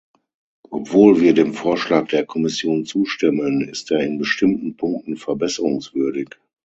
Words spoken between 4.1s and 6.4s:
bestimmten Punkten verbesserungswürdig.